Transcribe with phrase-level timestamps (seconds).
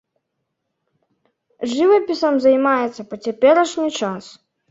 [1.75, 4.23] Жывапісам займаецца па цяперашні час.